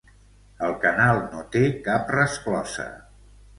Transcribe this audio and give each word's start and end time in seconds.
El 0.67 0.73
canal 0.85 1.19
no 1.35 1.45
té 1.57 1.63
cap 1.89 2.11
resclosa. 2.17 2.91